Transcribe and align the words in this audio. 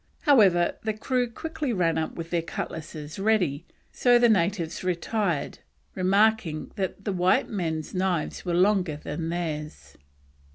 However, 0.21 0.77
the 0.81 0.95
crew 0.95 1.29
quickly 1.29 1.71
ran 1.71 1.95
up 1.95 2.15
with 2.15 2.31
their 2.31 2.41
cutlasses 2.41 3.19
ready, 3.19 3.67
so 3.91 4.17
the 4.17 4.29
natives 4.29 4.83
retired, 4.83 5.59
remarking 5.93 6.71
that 6.75 7.05
the 7.05 7.13
white 7.13 7.49
men's 7.49 7.93
knives 7.93 8.43
were 8.43 8.55
longer 8.55 8.97
than 8.97 9.29
theirs. 9.29 9.97